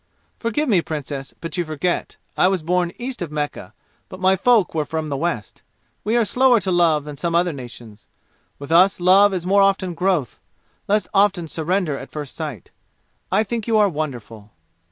[0.39, 2.17] "Forgive me, Princess, but you forget.
[2.35, 3.75] I was born east of Mecca,
[4.09, 5.61] but my folk were from the West.
[6.03, 8.07] We are slower to love than some other nations.
[8.57, 10.39] With us love is more often growth,
[10.87, 12.71] less often surrender at first sight.
[13.31, 14.49] I think you are wonderful."